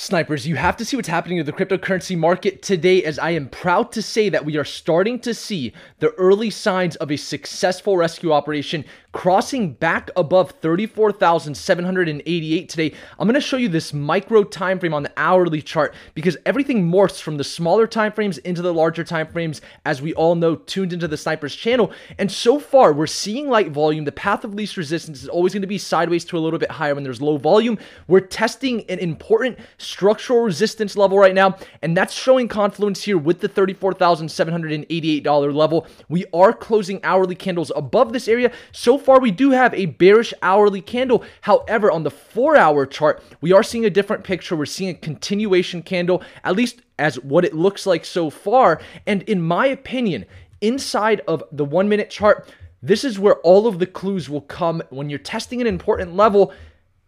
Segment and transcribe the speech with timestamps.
[0.00, 3.50] Snipers, you have to see what's happening to the cryptocurrency market today, as I am
[3.50, 7.98] proud to say that we are starting to see the early signs of a successful
[7.98, 12.94] rescue operation crossing back above 34,788 today.
[13.18, 16.88] I'm going to show you this micro time frame on the hourly chart because everything
[16.88, 20.56] morphs from the smaller time frames into the larger time frames, as we all know,
[20.56, 21.92] tuned into the Snipers channel.
[22.18, 24.04] And so far, we're seeing light volume.
[24.04, 26.70] The path of least resistance is always going to be sideways to a little bit
[26.70, 27.78] higher when there's low volume.
[28.06, 29.58] We're testing an important
[29.90, 35.86] structural resistance level right now, and that's showing confluence here with the $34,788 level.
[36.08, 38.52] We are closing hourly candles above this area.
[38.72, 41.24] So far, we do have a bearish hourly candle.
[41.40, 44.56] However, on the four hour chart, we are seeing a different picture.
[44.56, 48.80] We're seeing a continuation candle, at least as what it looks like so far.
[49.06, 50.26] And in my opinion,
[50.60, 52.48] inside of the one minute chart,
[52.82, 56.52] this is where all of the clues will come when you're testing an important level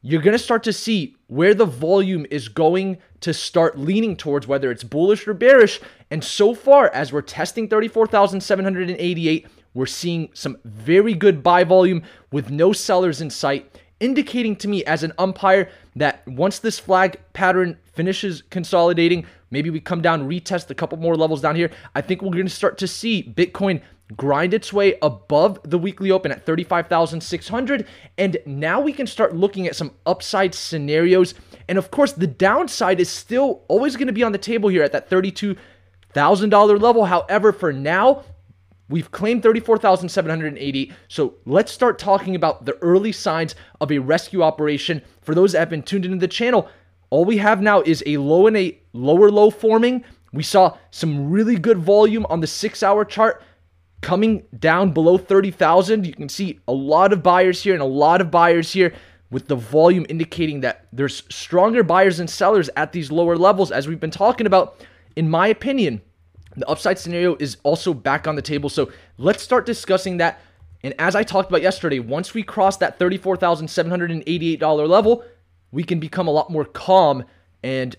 [0.02, 4.48] you're going to start to see where the volume is going to start leaning towards,
[4.48, 5.80] whether it's bullish or bearish.
[6.10, 12.50] And so far, as we're testing 34,788, we're seeing some very good buy volume with
[12.50, 17.78] no sellers in sight, indicating to me as an umpire that once this flag pattern
[17.92, 21.70] finishes consolidating, maybe we come down, retest a couple more levels down here.
[21.94, 23.80] I think we're going to start to see Bitcoin
[24.16, 27.86] grind its way above the weekly open at 35,600.
[28.18, 31.34] And now we can start looking at some upside scenarios.
[31.68, 34.82] And of course, the downside is still always going to be on the table here
[34.82, 37.04] at that $32,000 level.
[37.06, 38.24] However, for now,
[38.88, 40.92] We've claimed 34,780.
[41.08, 45.00] So let's start talking about the early signs of a rescue operation.
[45.22, 46.68] For those that have been tuned into the channel,
[47.08, 50.04] all we have now is a low and a lower low forming.
[50.34, 53.42] We saw some really good volume on the six hour chart
[54.02, 56.06] coming down below 30,000.
[56.06, 58.92] You can see a lot of buyers here and a lot of buyers here
[59.30, 63.88] with the volume indicating that there's stronger buyers and sellers at these lower levels as
[63.88, 64.76] we've been talking about.
[65.16, 66.02] In my opinion,
[66.54, 68.68] the upside scenario is also back on the table.
[68.68, 70.40] So let's start discussing that.
[70.84, 75.24] And as I talked about yesterday, once we cross that $34,788 level,
[75.70, 77.24] we can become a lot more calm
[77.62, 77.96] and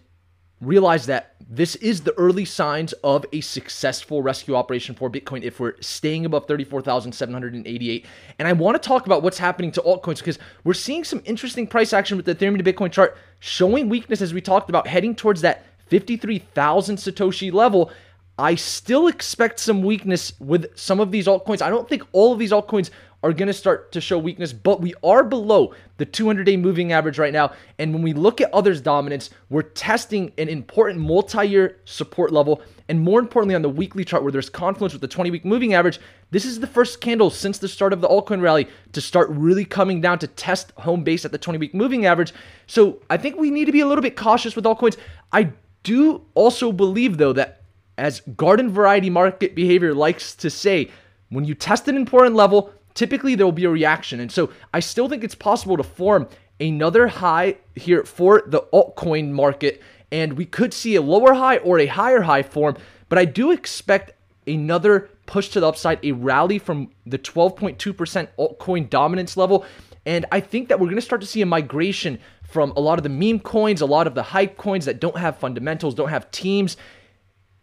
[0.66, 5.60] realize that this is the early signs of a successful rescue operation for Bitcoin if
[5.60, 8.06] we're staying above 34,788.
[8.40, 11.68] And I want to talk about what's happening to altcoins because we're seeing some interesting
[11.68, 15.16] price action with the Ethereum to Bitcoin chart showing weakness as we talked about heading
[15.16, 17.92] towards that 53,000 Satoshi level.
[18.40, 21.62] I still expect some weakness with some of these altcoins.
[21.62, 22.90] I don't think all of these altcoins
[23.24, 26.92] are going to start to show weakness, but we are below the 200 day moving
[26.92, 27.54] average right now.
[27.80, 32.62] And when we look at others' dominance, we're testing an important multi year support level.
[32.90, 35.74] And more importantly, on the weekly chart where there's confluence with the 20 week moving
[35.74, 36.02] average,
[36.32, 39.64] this is the first candle since the start of the altcoin rally to start really
[39.64, 42.34] coming down to test home base at the 20 week moving average.
[42.68, 44.98] So I think we need to be a little bit cautious with altcoins.
[45.32, 47.62] I do also believe, though, that
[47.98, 50.90] as garden variety market behavior likes to say,
[51.30, 54.20] when you test an important level, typically there will be a reaction.
[54.20, 56.28] And so I still think it's possible to form
[56.60, 59.82] another high here for the altcoin market.
[60.12, 62.78] And we could see a lower high or a higher high form.
[63.10, 64.12] But I do expect
[64.48, 69.66] another push to the upside, a rally from the 12.2% altcoin dominance level.
[70.06, 73.00] And I think that we're going to start to see a migration from a lot
[73.00, 76.10] of the meme coins, a lot of the hype coins that don't have fundamentals, don't
[76.10, 76.78] have teams,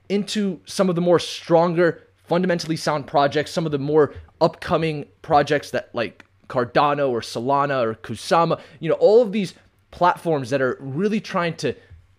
[0.09, 5.73] into some of the more stronger, fundamentally sound projects, some of the more upcoming projects
[5.73, 9.55] that like Cardano or Solana or Kusama, you know, all of these
[9.91, 11.75] platforms that are really trying to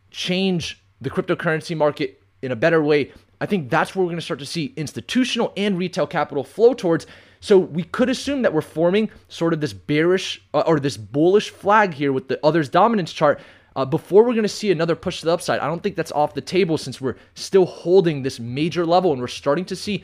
[0.10, 3.10] change the cryptocurrency market in a better way.
[3.40, 6.74] I think that's where we're going to start to see institutional and retail capital flow
[6.74, 7.08] towards.
[7.40, 11.52] So we could assume that we're forming sort of this bearish uh, or this bullish
[11.52, 13.40] flag here with the others dominance chart
[13.76, 15.60] uh, before we're going to see another push to the upside.
[15.60, 19.22] I don't think that's off the table since we're still holding this major level and
[19.22, 20.04] we're starting to see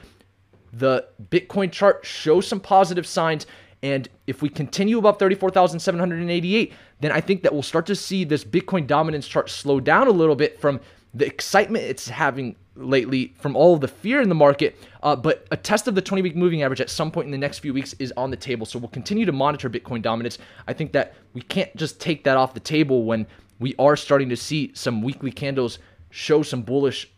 [0.74, 3.46] the Bitcoin chart show some positive signs.
[3.84, 8.44] And if we continue above 34,788, then I think that we'll start to see this
[8.44, 10.80] Bitcoin dominance chart slow down a little bit from
[11.14, 14.76] the excitement it's having lately from all of the fear in the market.
[15.02, 17.38] Uh, but a test of the 20 week moving average at some point in the
[17.38, 18.66] next few weeks is on the table.
[18.66, 20.38] So we'll continue to monitor Bitcoin dominance.
[20.68, 23.26] I think that we can't just take that off the table when
[23.60, 27.10] we are starting to see some weekly candles show some bullish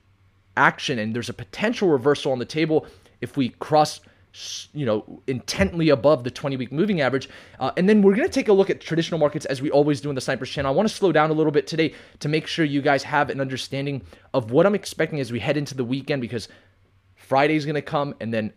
[0.58, 2.86] action, and there's a potential reversal on the table
[3.22, 4.02] if we cross
[4.74, 7.30] you know intently above the 20 week moving average.
[7.60, 10.02] Uh, and then we're going to take a look at traditional markets as we always
[10.02, 10.72] do in the snipers channel.
[10.72, 13.30] I want to slow down a little bit today to make sure you guys have
[13.30, 14.04] an understanding
[14.34, 16.48] of what i'm expecting as we head into the weekend because
[17.16, 18.54] friday's going to come and then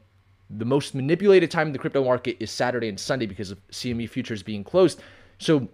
[0.51, 4.09] the most manipulated time in the crypto market is saturday and sunday because of cme
[4.09, 5.01] futures being closed.
[5.39, 5.69] So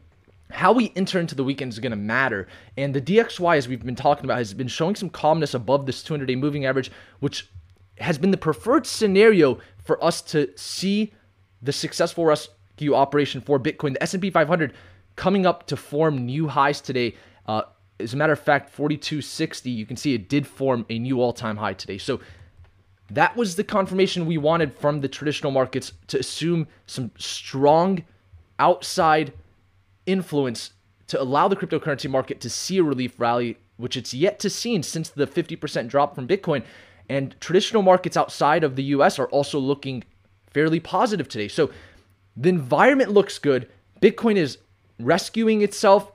[0.50, 2.47] how we enter into the weekend is going to matter.
[2.77, 6.03] And the DXY, as we've been talking about, has been showing some calmness above this
[6.03, 6.91] 200 day moving average,
[7.21, 7.50] which
[7.99, 11.12] has been the preferred scenario for us to see
[11.61, 13.95] the successful rescue operation for Bitcoin.
[13.95, 14.73] The S&P 500
[15.17, 17.17] coming up to form new highs today.
[17.47, 17.62] Uh,
[18.00, 21.56] as a matter of fact, 4260, you can see it did form a new all-time
[21.56, 21.99] high today.
[21.99, 22.21] So
[23.11, 28.05] that was the confirmation we wanted from the traditional markets to assume some strong
[28.59, 29.33] outside
[30.09, 30.73] influence
[31.09, 34.81] to allow the cryptocurrency market to see a relief rally, which it's yet to see
[34.83, 36.65] since the 50% drop from Bitcoin.
[37.09, 40.05] And traditional markets outside of the US are also looking
[40.51, 41.49] fairly positive today.
[41.49, 41.71] So
[42.37, 43.69] the environment looks good.
[44.03, 44.59] Bitcoin is
[45.01, 46.13] rescuing itself,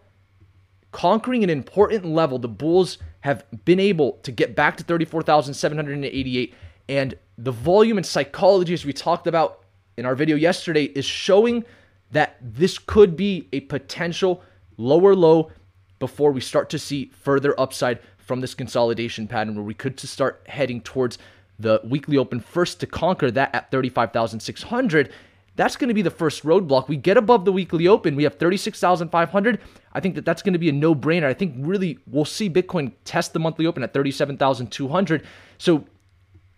[0.92, 2.38] conquering an important level.
[2.38, 6.54] The bulls have been able to get back to 34,788.
[6.90, 9.62] And the volume and psychology, as we talked about
[9.98, 11.66] in our video yesterday, is showing
[12.13, 14.42] that this could be a potential
[14.77, 15.51] lower low
[16.00, 20.07] before we start to see further upside from this consolidation pattern where we could to
[20.07, 21.18] start heading towards
[21.60, 25.12] the weekly open first to conquer that at 35,600
[25.56, 26.88] that's going to be the first roadblock.
[26.88, 29.59] We get above the weekly open, we have 36,500.
[29.94, 31.25] I think that that's going to be a no-brainer.
[31.25, 35.24] I think really we'll see Bitcoin test the monthly open at 37,200.
[35.59, 35.86] So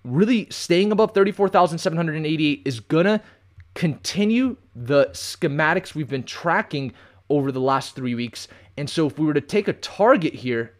[0.03, 3.21] really staying above 34,788 is going to
[3.75, 6.93] continue the schematics we've been tracking
[7.29, 8.47] over the last 3 weeks.
[8.77, 10.73] And so if we were to take a target here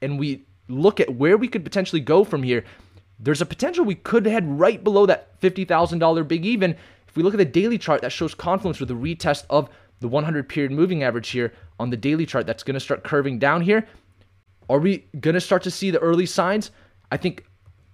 [0.00, 2.64] and we look at where we could potentially go from here,
[3.18, 6.76] there's a potential we could head right below that $50,000 big even.
[7.08, 9.68] If we look at the daily chart, that shows confluence with a retest of
[10.00, 12.46] the 100 period moving average here on the daily chart.
[12.46, 13.86] That's going to start curving down here.
[14.68, 16.70] Are we going to start to see the early signs?
[17.12, 17.44] I think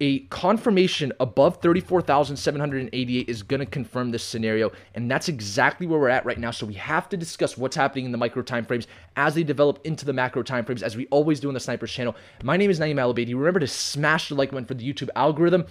[0.01, 4.73] a confirmation above 34,788 is going to confirm this scenario.
[4.95, 6.51] And that's exactly where we're at right now.
[6.51, 8.87] So we have to discuss what's happening in the micro time frames
[9.17, 11.93] as they develop into the macro time frames, as we always do on the Snipers
[11.93, 12.17] channel.
[12.43, 13.35] My name is Naeem Alabadi.
[13.35, 15.67] Remember to smash the like button for the YouTube algorithm.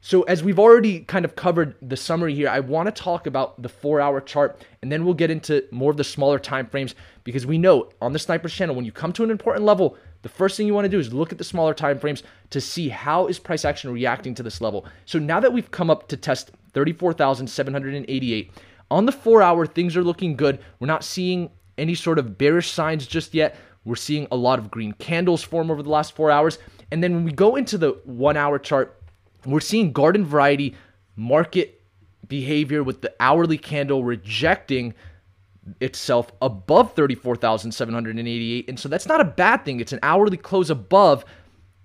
[0.00, 3.60] So as we've already kind of covered the summary here, I want to talk about
[3.62, 6.94] the four hour chart and then we'll get into more of the smaller time frames
[7.24, 10.28] because we know on the Snipers channel, when you come to an important level, the
[10.30, 12.88] first thing you want to do is look at the smaller time frames to see
[12.88, 14.86] how is price action reacting to this level.
[15.04, 18.50] So now that we've come up to test 34,788
[18.90, 20.60] on the 4 hour things are looking good.
[20.80, 23.54] We're not seeing any sort of bearish signs just yet.
[23.84, 26.58] We're seeing a lot of green candles form over the last 4 hours.
[26.90, 28.98] And then when we go into the 1 hour chart,
[29.44, 30.74] we're seeing garden variety
[31.16, 31.82] market
[32.26, 34.94] behavior with the hourly candle rejecting
[35.80, 38.68] itself above 34,788.
[38.68, 39.80] And so that's not a bad thing.
[39.80, 41.24] It's an hourly close above.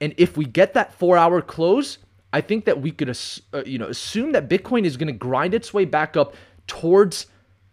[0.00, 1.98] And if we get that four hour close,
[2.32, 3.16] I think that we could,
[3.52, 6.34] uh, you know, assume that Bitcoin is going to grind its way back up
[6.66, 7.26] towards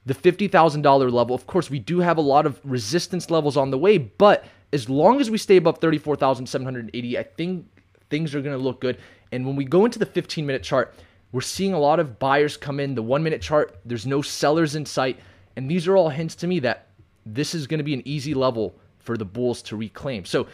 [0.05, 1.35] the $50,000 level.
[1.35, 4.89] Of course, we do have a lot of resistance levels on the way, but as
[4.89, 7.65] long as we stay above 34,780, I think
[8.09, 8.97] things are going to look good.
[9.31, 10.93] And when we go into the 15 minute chart,
[11.31, 12.95] we're seeing a lot of buyers come in.
[12.95, 15.19] The one minute chart, there's no sellers in sight.
[15.55, 16.87] And these are all hints to me that
[17.25, 20.25] this is going to be an easy level for the bulls to reclaim.
[20.25, 20.47] So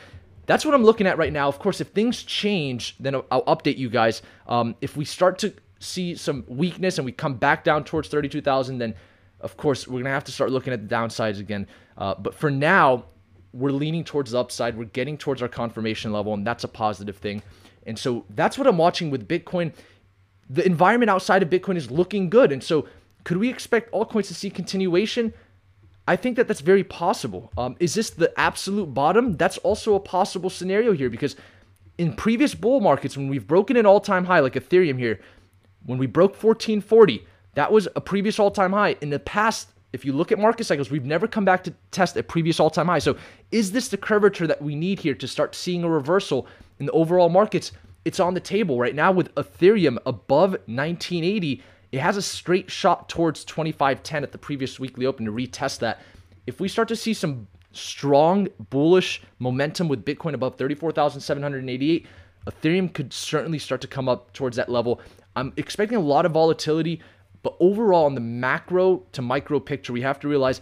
[0.45, 1.47] that's what I'm looking at right now.
[1.47, 4.21] Of course, if things change, then I'll, update you guys.
[4.47, 8.77] Um, if we start to see some weakness and we come back down towards 32,000,
[8.77, 8.95] then
[9.39, 11.67] of course we're going to have to start looking at the downsides again.
[11.97, 13.05] Uh, but for now,
[13.53, 14.77] we're leaning towards the upside.
[14.77, 17.41] We're getting towards our confirmation level, and that's a positive thing.
[17.85, 19.73] And so that's what I'm watching with Bitcoin.
[20.49, 22.51] The environment outside of Bitcoin is looking good.
[22.51, 22.87] And so
[23.23, 25.33] could we expect altcoins to see continuation?
[26.07, 27.51] I think that that's very possible.
[27.57, 29.37] Um, is this the absolute bottom?
[29.37, 31.35] That's also a possible scenario here because
[31.97, 35.19] in previous bull markets, when we've broken an all time high, like Ethereum here,
[35.85, 38.95] when we broke 1440, that was a previous all time high.
[39.01, 42.17] In the past, if you look at market cycles, we've never come back to test
[42.17, 42.99] a previous all time high.
[42.99, 43.17] So,
[43.51, 46.47] is this the curvature that we need here to start seeing a reversal
[46.81, 47.71] in the overall markets?
[48.03, 51.63] It's on the table right now with Ethereum above 1980.
[51.91, 56.01] It has a straight shot towards 2510 at the previous weekly open to retest that.
[56.47, 62.07] If we start to see some strong bullish momentum with Bitcoin above 34,788,
[62.47, 64.99] Ethereum could certainly start to come up towards that level.
[65.35, 66.99] I'm expecting a lot of volatility
[67.43, 70.61] but overall, in the macro to micro picture, we have to realize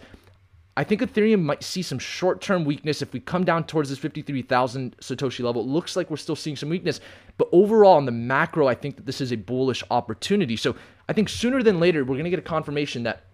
[0.80, 3.98] I think Ethereum might see some short term weakness if we come down towards this
[3.98, 5.60] 53,000 Satoshi level.
[5.60, 7.00] It looks like we're still seeing some weakness.
[7.36, 10.56] But overall, in the macro, I think that this is a bullish opportunity.
[10.56, 10.74] So
[11.06, 13.24] I think sooner than later, we're going to get a confirmation that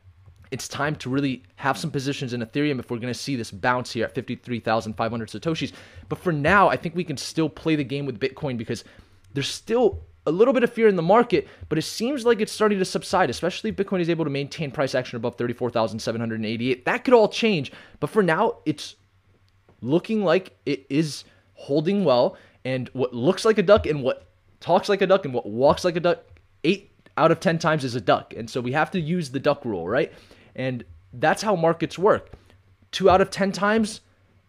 [0.51, 3.53] it's time to really have some positions in Ethereum if we're going to see this
[3.53, 5.73] bounce here at 53,500 Satoshis.
[6.09, 8.83] But for now, I think we can still play the game with Bitcoin because
[9.35, 12.53] there's still a little bit of fear in the market, but it seems like it's
[12.53, 16.85] starting to subside, especially if Bitcoin is able to maintain price action above 34,788.
[16.85, 18.97] That could all change, but for now, it's
[19.81, 22.37] looking like it is holding well.
[22.65, 24.27] And what looks like a duck and what
[24.61, 26.25] talks like a duck and what walks like a duck,
[26.65, 28.35] eight out of 10 times is a duck.
[28.37, 30.13] And so we have to use the duck rule, right?
[30.55, 32.33] And that's how markets work.
[32.91, 34.01] Two out of 10 times,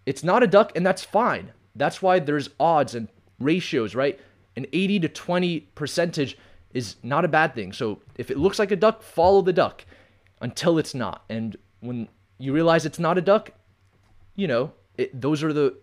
[0.06, 1.52] it's not a duck, and that's fine.
[1.76, 3.08] That's why there's odds and
[3.40, 4.20] ratios, right?
[4.58, 6.38] An 80 to 20 percentage
[6.74, 7.72] is not a bad thing.
[7.72, 9.86] So if it looks like a duck, follow the duck
[10.42, 11.24] until it's not.
[11.30, 13.52] And when you realize it's not a duck,
[14.36, 15.78] you know, it, those are the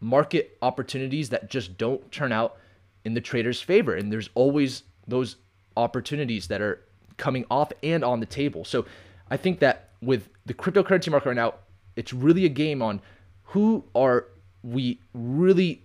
[0.00, 2.56] market opportunities that just don't turn out
[3.04, 3.94] in the trader's favor.
[3.94, 5.36] And there's always those
[5.76, 6.80] opportunities that are
[7.16, 8.64] coming off and on the table.
[8.64, 8.86] So
[9.30, 11.54] I think that with the cryptocurrency market right now,
[11.96, 13.00] it's really a game on
[13.42, 14.26] who are
[14.62, 15.82] we really,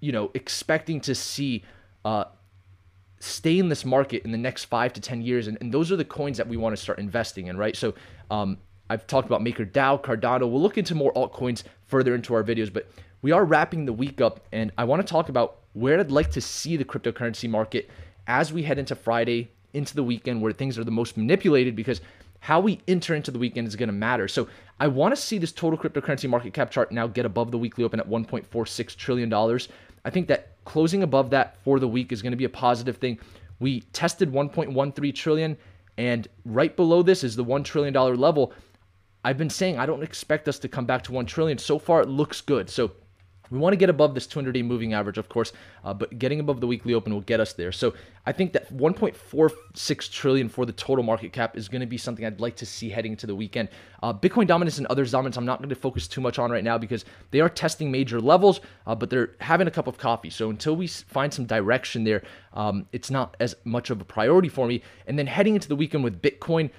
[0.00, 1.64] you know, expecting to see
[2.04, 2.24] uh,
[3.20, 5.48] stay in this market in the next five to 10 years.
[5.48, 7.76] And, and those are the coins that we want to start investing in, right?
[7.76, 7.94] So
[8.30, 8.58] um,
[8.90, 10.50] I've talked about MakerDAO, Cardano.
[10.50, 12.88] We'll look into more altcoins further into our videos, but
[13.20, 16.30] we are wrapping the week up, and I want to talk about where I'd like
[16.32, 17.90] to see the cryptocurrency market
[18.28, 22.00] as we head into Friday, into the weekend, where things are the most manipulated because
[22.40, 24.28] how we enter into the weekend is going to matter.
[24.28, 27.58] So I want to see this total cryptocurrency market cap chart now get above the
[27.58, 29.58] weekly open at $1.46 trillion.
[30.04, 32.98] I think that closing above that for the week is going to be a positive
[32.98, 33.18] thing.
[33.60, 35.56] We tested 1.13 trillion,
[35.96, 38.52] and right below this is the $1 trillion level.
[39.24, 41.58] I've been saying I don't expect us to come back to 1 trillion.
[41.58, 42.70] So far, it looks good.
[42.70, 42.92] So
[43.50, 45.52] we want to get above this 200 day moving average, of course,
[45.84, 47.72] uh, but getting above the weekly open will get us there.
[47.72, 47.94] So
[48.26, 52.24] I think that 1.46 trillion for the total market cap is going to be something
[52.24, 53.68] I'd like to see heading into the weekend.
[54.02, 56.64] Uh, Bitcoin dominance and other dominance, I'm not going to focus too much on right
[56.64, 60.30] now because they are testing major levels, uh, but they're having a cup of coffee.
[60.30, 64.48] So until we find some direction there, um, it's not as much of a priority
[64.48, 64.82] for me.
[65.06, 66.70] And then heading into the weekend with Bitcoin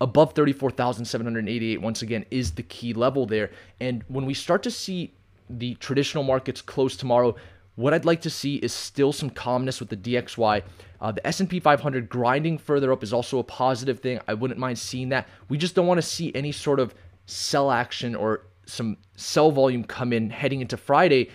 [0.00, 3.50] above 34,788 once again is the key level there.
[3.80, 5.15] And when we start to see
[5.48, 7.36] the traditional markets close tomorrow.
[7.76, 10.62] What I'd like to see is still some calmness with the DXY.
[11.00, 14.18] Uh, the S&P 500 grinding further up is also a positive thing.
[14.26, 15.28] I wouldn't mind seeing that.
[15.48, 16.94] We just don't want to see any sort of
[17.26, 21.30] sell action or some sell volume come in heading into Friday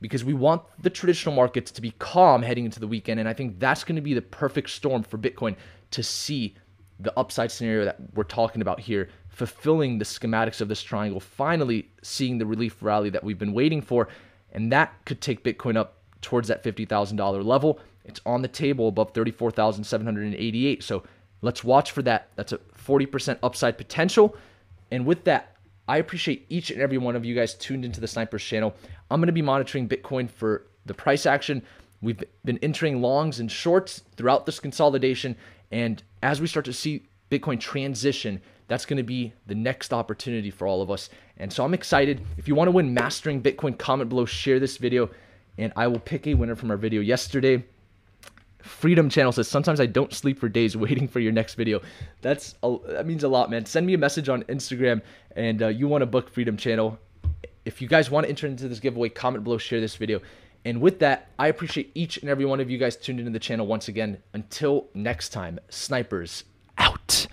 [0.00, 3.20] because we want the traditional markets to be calm heading into the weekend.
[3.20, 5.56] And I think that's going to be the perfect storm for Bitcoin
[5.92, 6.54] to see
[7.00, 11.88] the upside scenario that we're talking about here, fulfilling the schematics of this triangle, finally
[12.02, 14.08] seeing the relief rally that we've been waiting for.
[14.52, 17.80] And that could take Bitcoin up towards that $50,000 level.
[18.04, 20.82] It's on the table above 34,788.
[20.82, 21.02] So
[21.40, 22.28] let's watch for that.
[22.36, 24.36] That's a 40% upside potential.
[24.90, 25.56] And with that,
[25.88, 28.74] I appreciate each and every one of you guys tuned into the Snipers channel.
[29.10, 31.62] I'm going to be monitoring Bitcoin for the price action.
[32.02, 35.36] We've been entering longs and shorts throughout this consolidation,
[35.70, 38.40] and as we start to see Bitcoin transition,
[38.72, 41.10] that's going to be the next opportunity for all of us.
[41.36, 42.22] And so I'm excited.
[42.38, 45.10] If you want to win Mastering Bitcoin, comment below, share this video,
[45.58, 47.62] and I will pick a winner from our video yesterday.
[48.62, 51.82] Freedom Channel says sometimes I don't sleep for days waiting for your next video.
[52.22, 53.66] That's a, that means a lot, man.
[53.66, 55.02] Send me a message on Instagram,
[55.36, 56.98] and uh, you want to book Freedom Channel.
[57.66, 60.20] If you guys want to enter into this giveaway, comment below, share this video.
[60.64, 63.38] And with that, I appreciate each and every one of you guys tuned into the
[63.38, 64.16] channel once again.
[64.32, 66.44] Until next time, snipers
[66.78, 67.26] out.